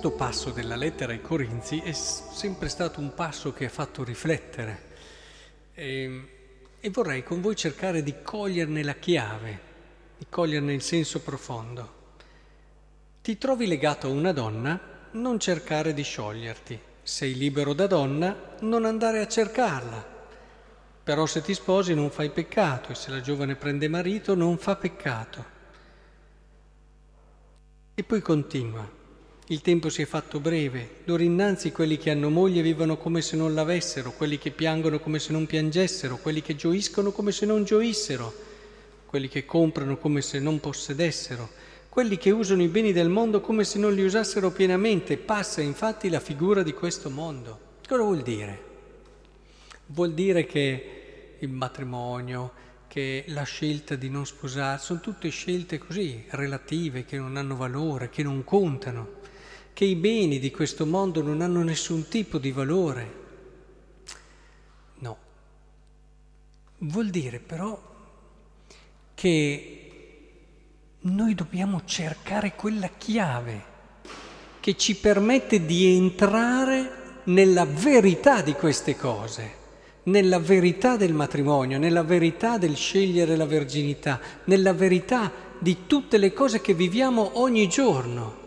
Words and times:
Questo 0.00 0.16
passo 0.16 0.50
della 0.50 0.76
lettera 0.76 1.12
ai 1.12 1.20
Corinzi 1.20 1.78
è 1.80 1.92
sempre 1.92 2.70
stato 2.70 3.00
un 3.00 3.12
passo 3.12 3.52
che 3.52 3.66
ha 3.66 3.68
fatto 3.68 4.02
riflettere 4.02 4.82
e, 5.74 6.28
e 6.80 6.88
vorrei 6.88 7.22
con 7.22 7.42
voi 7.42 7.54
cercare 7.54 8.02
di 8.02 8.14
coglierne 8.22 8.82
la 8.82 8.94
chiave, 8.94 9.60
di 10.16 10.24
coglierne 10.26 10.72
il 10.72 10.80
senso 10.80 11.20
profondo. 11.20 11.92
Ti 13.20 13.36
trovi 13.36 13.66
legato 13.66 14.06
a 14.06 14.10
una 14.10 14.32
donna, 14.32 14.80
non 15.10 15.38
cercare 15.38 15.92
di 15.92 16.02
scioglierti. 16.02 16.80
Sei 17.02 17.34
libero 17.34 17.74
da 17.74 17.86
donna, 17.86 18.54
non 18.60 18.86
andare 18.86 19.20
a 19.20 19.28
cercarla. 19.28 20.02
Però 21.04 21.26
se 21.26 21.42
ti 21.42 21.52
sposi 21.52 21.92
non 21.92 22.08
fai 22.08 22.30
peccato 22.30 22.92
e 22.92 22.94
se 22.94 23.10
la 23.10 23.20
giovane 23.20 23.54
prende 23.54 23.86
marito 23.86 24.34
non 24.34 24.56
fa 24.56 24.76
peccato. 24.76 25.44
E 27.92 28.02
poi 28.02 28.22
continua. 28.22 28.99
Il 29.50 29.62
tempo 29.62 29.88
si 29.88 30.00
è 30.00 30.04
fatto 30.04 30.38
breve, 30.38 30.98
d'ora 31.04 31.24
innanzi 31.24 31.72
quelli 31.72 31.98
che 31.98 32.10
hanno 32.10 32.30
moglie 32.30 32.62
vivono 32.62 32.96
come 32.96 33.20
se 33.20 33.34
non 33.34 33.52
l'avessero, 33.52 34.12
quelli 34.12 34.38
che 34.38 34.52
piangono 34.52 35.00
come 35.00 35.18
se 35.18 35.32
non 35.32 35.46
piangessero, 35.46 36.18
quelli 36.18 36.40
che 36.40 36.54
gioiscono 36.54 37.10
come 37.10 37.32
se 37.32 37.46
non 37.46 37.64
gioissero, 37.64 38.32
quelli 39.06 39.26
che 39.26 39.44
comprano 39.44 39.96
come 39.96 40.22
se 40.22 40.38
non 40.38 40.60
possedessero, 40.60 41.50
quelli 41.88 42.16
che 42.16 42.30
usano 42.30 42.62
i 42.62 42.68
beni 42.68 42.92
del 42.92 43.08
mondo 43.08 43.40
come 43.40 43.64
se 43.64 43.80
non 43.80 43.92
li 43.92 44.04
usassero 44.04 44.52
pienamente. 44.52 45.16
Passa 45.16 45.60
infatti 45.60 46.08
la 46.08 46.20
figura 46.20 46.62
di 46.62 46.72
questo 46.72 47.10
mondo. 47.10 47.58
Cosa 47.84 48.04
vuol 48.04 48.22
dire? 48.22 48.62
Vuol 49.86 50.14
dire 50.14 50.46
che 50.46 51.34
il 51.40 51.50
matrimonio, 51.50 52.52
che 52.86 53.24
la 53.26 53.42
scelta 53.42 53.96
di 53.96 54.10
non 54.10 54.24
sposare, 54.26 54.78
sono 54.78 55.00
tutte 55.00 55.28
scelte 55.30 55.78
così, 55.78 56.22
relative, 56.28 57.04
che 57.04 57.16
non 57.16 57.36
hanno 57.36 57.56
valore, 57.56 58.10
che 58.10 58.22
non 58.22 58.44
contano 58.44 59.18
che 59.80 59.86
i 59.86 59.94
beni 59.94 60.38
di 60.38 60.50
questo 60.50 60.84
mondo 60.84 61.22
non 61.22 61.40
hanno 61.40 61.62
nessun 61.62 62.06
tipo 62.06 62.36
di 62.36 62.52
valore. 62.52 63.14
No. 64.98 65.16
Vuol 66.80 67.08
dire 67.08 67.38
però 67.38 67.80
che 69.14 69.90
noi 70.98 71.34
dobbiamo 71.34 71.80
cercare 71.86 72.54
quella 72.56 72.90
chiave 72.98 73.64
che 74.60 74.76
ci 74.76 74.96
permette 74.96 75.64
di 75.64 75.96
entrare 75.96 77.22
nella 77.24 77.64
verità 77.64 78.42
di 78.42 78.52
queste 78.52 78.94
cose, 78.96 79.50
nella 80.02 80.38
verità 80.38 80.98
del 80.98 81.14
matrimonio, 81.14 81.78
nella 81.78 82.02
verità 82.02 82.58
del 82.58 82.76
scegliere 82.76 83.34
la 83.34 83.46
verginità, 83.46 84.20
nella 84.44 84.74
verità 84.74 85.32
di 85.58 85.86
tutte 85.86 86.18
le 86.18 86.34
cose 86.34 86.60
che 86.60 86.74
viviamo 86.74 87.40
ogni 87.40 87.66
giorno. 87.66 88.39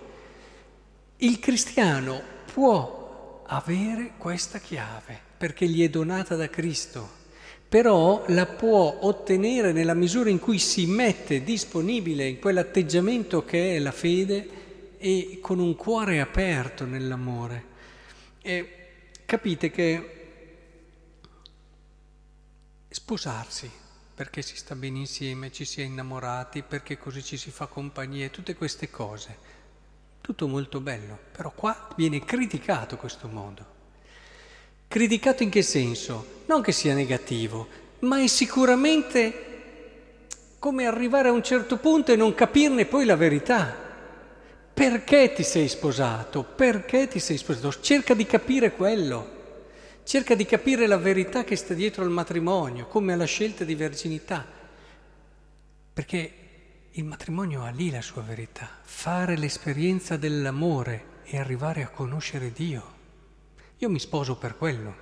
Il 1.17 1.39
cristiano 1.39 2.21
può 2.51 3.43
avere 3.47 4.13
questa 4.17 4.59
chiave 4.59 5.19
perché 5.37 5.67
gli 5.67 5.83
è 5.83 5.89
donata 5.89 6.35
da 6.35 6.49
Cristo, 6.49 7.21
però 7.69 8.23
la 8.27 8.45
può 8.45 8.99
ottenere 9.01 9.71
nella 9.71 9.93
misura 9.93 10.29
in 10.29 10.39
cui 10.39 10.57
si 10.57 10.85
mette 10.85 11.43
disponibile 11.43 12.27
in 12.27 12.39
quell'atteggiamento 12.39 13.45
che 13.45 13.75
è 13.75 13.79
la 13.79 13.91
fede 13.91 14.97
e 14.97 15.39
con 15.41 15.59
un 15.59 15.75
cuore 15.75 16.19
aperto 16.19 16.85
nell'amore. 16.85 17.65
E 18.41 18.77
capite 19.25 19.69
che 19.69 20.09
sposarsi 22.89 23.69
perché 24.15 24.41
si 24.41 24.55
sta 24.55 24.75
bene 24.75 24.99
insieme, 24.99 25.51
ci 25.51 25.65
si 25.65 25.81
è 25.81 25.83
innamorati, 25.83 26.61
perché 26.61 26.97
così 26.97 27.23
ci 27.23 27.37
si 27.37 27.49
fa 27.49 27.65
compagnia, 27.67 28.29
tutte 28.29 28.55
queste 28.55 28.89
cose 28.89 29.62
tutto 30.23 30.47
molto 30.47 30.79
bello, 30.79 31.19
però 31.33 31.51
qua 31.53 31.89
viene 31.97 32.23
criticato 32.23 32.95
questo 32.95 33.27
modo. 33.27 33.65
Criticato 34.87 35.43
in 35.43 35.49
che 35.49 35.61
senso? 35.61 36.43
Non 36.45 36.61
che 36.61 36.71
sia 36.71 36.93
negativo, 36.93 37.67
ma 37.99 38.21
è 38.21 38.27
sicuramente 38.27 39.49
come 40.59 40.85
arrivare 40.85 41.27
a 41.27 41.33
un 41.33 41.43
certo 41.43 41.75
punto 41.75 42.13
e 42.13 42.15
non 42.15 42.33
capirne 42.33 42.85
poi 42.85 43.03
la 43.03 43.17
verità. 43.17 43.75
Perché 44.73 45.33
ti 45.33 45.43
sei 45.43 45.67
sposato? 45.67 46.43
Perché 46.43 47.09
ti 47.09 47.19
sei 47.19 47.35
sposato? 47.35 47.81
Cerca 47.81 48.13
di 48.13 48.25
capire 48.25 48.71
quello. 48.71 49.41
Cerca 50.05 50.35
di 50.35 50.45
capire 50.45 50.87
la 50.87 50.97
verità 50.97 51.43
che 51.43 51.57
sta 51.57 51.73
dietro 51.73 52.01
al 52.01 52.09
matrimonio, 52.09 52.87
come 52.87 53.11
alla 53.11 53.25
scelta 53.25 53.65
di 53.65 53.75
verginità. 53.75 54.45
Perché 55.91 56.42
il 56.95 57.05
matrimonio 57.05 57.63
ha 57.63 57.71
lì 57.71 57.89
la 57.89 58.03
sua 58.03 58.21
verità, 58.21 58.69
fare 58.83 59.35
l'esperienza 59.35 60.15
dell'amore 60.15 61.21
e 61.23 61.39
arrivare 61.39 61.81
a 61.81 61.89
conoscere 61.89 62.51
Dio. 62.51 62.83
Io 63.79 63.89
mi 63.89 63.97
sposo 63.97 64.35
per 64.35 64.55
quello. 64.55 64.95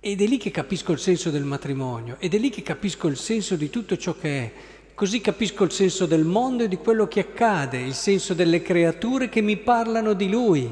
Ed 0.00 0.20
è 0.20 0.26
lì 0.26 0.36
che 0.36 0.50
capisco 0.50 0.92
il 0.92 0.98
senso 0.98 1.30
del 1.30 1.44
matrimonio, 1.44 2.16
ed 2.18 2.34
è 2.34 2.38
lì 2.38 2.50
che 2.50 2.60
capisco 2.60 3.06
il 3.06 3.16
senso 3.16 3.56
di 3.56 3.70
tutto 3.70 3.96
ciò 3.96 4.14
che 4.18 4.28
è. 4.28 4.52
Così 4.92 5.22
capisco 5.22 5.64
il 5.64 5.72
senso 5.72 6.04
del 6.04 6.24
mondo 6.24 6.64
e 6.64 6.68
di 6.68 6.76
quello 6.76 7.08
che 7.08 7.20
accade, 7.20 7.78
il 7.78 7.94
senso 7.94 8.34
delle 8.34 8.60
creature 8.60 9.30
che 9.30 9.40
mi 9.40 9.56
parlano 9.56 10.12
di 10.12 10.28
Lui, 10.28 10.70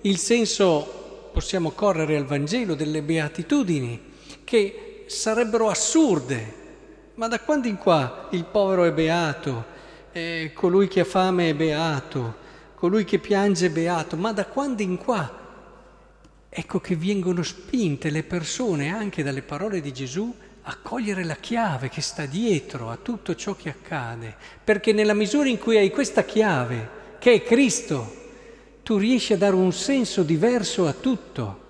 il 0.00 0.18
senso, 0.18 1.30
possiamo 1.32 1.70
correre 1.70 2.16
al 2.16 2.24
Vangelo, 2.24 2.74
delle 2.74 3.02
beatitudini, 3.02 4.00
che 4.42 5.04
sarebbero 5.06 5.68
assurde 5.68 6.58
ma 7.14 7.28
da 7.28 7.40
quando 7.40 7.68
in 7.68 7.76
qua 7.76 8.28
il 8.30 8.44
povero 8.44 8.84
è 8.84 8.92
beato, 8.92 9.64
eh, 10.12 10.52
colui 10.54 10.88
che 10.88 11.00
ha 11.00 11.04
fame 11.04 11.50
è 11.50 11.54
beato, 11.54 12.34
colui 12.74 13.04
che 13.04 13.18
piange 13.18 13.66
è 13.66 13.70
beato, 13.70 14.16
ma 14.16 14.32
da 14.32 14.46
quando 14.46 14.82
in 14.82 14.96
qua? 14.96 15.38
Ecco 16.48 16.80
che 16.80 16.96
vengono 16.96 17.42
spinte 17.42 18.10
le 18.10 18.22
persone 18.22 18.90
anche 18.90 19.22
dalle 19.22 19.42
parole 19.42 19.80
di 19.80 19.92
Gesù 19.92 20.34
a 20.62 20.76
cogliere 20.82 21.24
la 21.24 21.36
chiave 21.36 21.88
che 21.88 22.00
sta 22.00 22.26
dietro 22.26 22.90
a 22.90 22.98
tutto 23.00 23.34
ciò 23.34 23.54
che 23.54 23.68
accade, 23.68 24.34
perché 24.62 24.92
nella 24.92 25.14
misura 25.14 25.48
in 25.48 25.58
cui 25.58 25.76
hai 25.76 25.90
questa 25.90 26.24
chiave, 26.24 26.98
che 27.18 27.34
è 27.34 27.42
Cristo, 27.42 28.18
tu 28.82 28.96
riesci 28.96 29.32
a 29.32 29.36
dare 29.36 29.54
un 29.54 29.72
senso 29.72 30.22
diverso 30.22 30.86
a 30.86 30.92
tutto. 30.92 31.68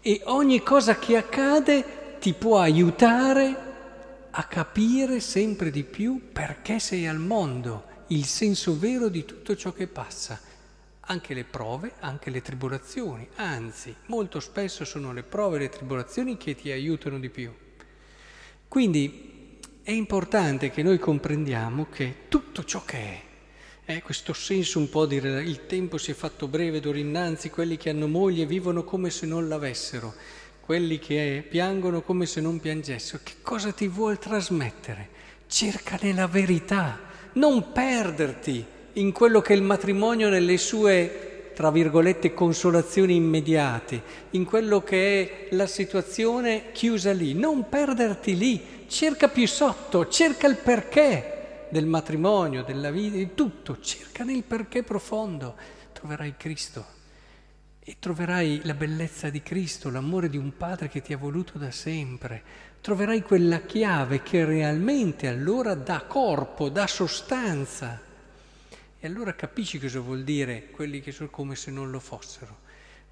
E 0.00 0.22
ogni 0.24 0.62
cosa 0.62 0.98
che 0.98 1.16
accade 1.16 2.16
ti 2.18 2.32
può 2.32 2.58
aiutare 2.58 3.68
a 4.40 4.44
capire 4.44 5.20
sempre 5.20 5.70
di 5.70 5.84
più 5.84 6.30
perché 6.32 6.78
sei 6.78 7.06
al 7.06 7.18
mondo, 7.18 7.84
il 8.06 8.24
senso 8.24 8.78
vero 8.78 9.10
di 9.10 9.26
tutto 9.26 9.54
ciò 9.54 9.70
che 9.74 9.86
passa, 9.86 10.40
anche 11.00 11.34
le 11.34 11.44
prove, 11.44 11.92
anche 12.00 12.30
le 12.30 12.40
tribolazioni, 12.40 13.28
anzi 13.34 13.94
molto 14.06 14.40
spesso 14.40 14.86
sono 14.86 15.12
le 15.12 15.24
prove 15.24 15.56
e 15.56 15.60
le 15.60 15.68
tribolazioni 15.68 16.38
che 16.38 16.54
ti 16.54 16.70
aiutano 16.70 17.18
di 17.18 17.28
più. 17.28 17.52
Quindi 18.66 19.58
è 19.82 19.90
importante 19.90 20.70
che 20.70 20.82
noi 20.82 20.98
comprendiamo 20.98 21.88
che 21.90 22.14
tutto 22.28 22.64
ciò 22.64 22.82
che 22.86 22.96
è, 22.96 23.22
è 23.96 24.00
questo 24.00 24.32
senso 24.32 24.78
un 24.78 24.88
po' 24.88 25.04
di 25.04 25.16
il 25.16 25.66
tempo 25.66 25.98
si 25.98 26.12
è 26.12 26.14
fatto 26.14 26.48
breve 26.48 26.80
d'ora 26.80 26.96
innanzi, 26.96 27.50
quelli 27.50 27.76
che 27.76 27.90
hanno 27.90 28.08
moglie 28.08 28.46
vivono 28.46 28.84
come 28.84 29.10
se 29.10 29.26
non 29.26 29.48
l'avessero 29.48 30.14
quelli 30.70 31.00
che 31.00 31.44
piangono 31.48 32.00
come 32.00 32.26
se 32.26 32.40
non 32.40 32.60
piangessero. 32.60 33.18
Che 33.24 33.32
cosa 33.42 33.72
ti 33.72 33.88
vuol 33.88 34.20
trasmettere? 34.20 35.08
Cercane 35.48 36.14
la 36.14 36.28
verità, 36.28 36.96
non 37.32 37.72
perderti 37.72 38.64
in 38.92 39.10
quello 39.10 39.40
che 39.40 39.52
è 39.52 39.56
il 39.56 39.64
matrimonio 39.64 40.28
nelle 40.28 40.58
sue, 40.58 41.50
tra 41.56 41.72
virgolette, 41.72 42.34
consolazioni 42.34 43.16
immediate, 43.16 44.00
in 44.30 44.44
quello 44.44 44.80
che 44.84 45.48
è 45.48 45.56
la 45.56 45.66
situazione 45.66 46.66
chiusa 46.70 47.10
lì. 47.12 47.34
Non 47.34 47.68
perderti 47.68 48.36
lì, 48.36 48.84
cerca 48.86 49.26
più 49.26 49.48
sotto, 49.48 50.06
cerca 50.06 50.46
il 50.46 50.58
perché 50.58 51.66
del 51.68 51.86
matrimonio, 51.86 52.62
della 52.62 52.92
vita, 52.92 53.16
di 53.16 53.34
tutto, 53.34 53.80
cercane 53.80 54.34
il 54.34 54.44
perché 54.44 54.84
profondo, 54.84 55.56
troverai 55.92 56.34
Cristo 56.36 56.99
e 57.90 57.96
troverai 57.98 58.60
la 58.62 58.74
bellezza 58.74 59.30
di 59.30 59.42
Cristo, 59.42 59.90
l'amore 59.90 60.28
di 60.28 60.36
un 60.36 60.56
Padre 60.56 60.88
che 60.88 61.02
ti 61.02 61.12
ha 61.12 61.16
voluto 61.16 61.58
da 61.58 61.72
sempre. 61.72 62.40
Troverai 62.80 63.20
quella 63.20 63.62
chiave 63.62 64.22
che 64.22 64.44
realmente 64.44 65.26
allora 65.26 65.74
dà 65.74 66.02
corpo, 66.02 66.68
dà 66.68 66.86
sostanza. 66.86 68.00
E 68.96 69.06
allora 69.08 69.34
capisci 69.34 69.80
cosa 69.80 69.98
vuol 69.98 70.22
dire 70.22 70.70
quelli 70.70 71.00
che 71.00 71.10
sono 71.10 71.30
come 71.30 71.56
se 71.56 71.72
non 71.72 71.90
lo 71.90 71.98
fossero, 71.98 72.58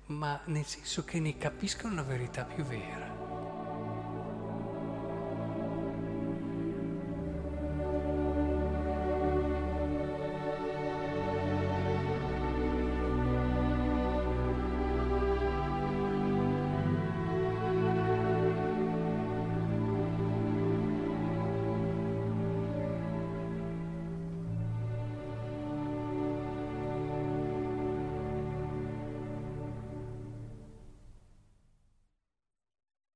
ma 0.06 0.40
nel 0.44 0.64
senso 0.64 1.02
che 1.02 1.18
ne 1.18 1.36
capiscono 1.36 1.96
la 1.96 2.02
verità 2.04 2.44
più 2.44 2.62
vera. 2.62 3.37